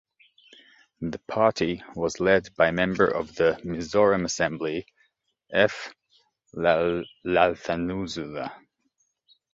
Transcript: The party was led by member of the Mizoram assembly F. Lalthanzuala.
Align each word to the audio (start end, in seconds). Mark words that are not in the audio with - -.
The 1.01 1.19
party 1.27 1.83
was 1.93 2.19
led 2.19 2.55
by 2.55 2.71
member 2.71 3.05
of 3.05 3.35
the 3.35 3.59
Mizoram 3.63 4.25
assembly 4.25 4.87
F. 5.53 5.93
Lalthanzuala. 6.55 8.51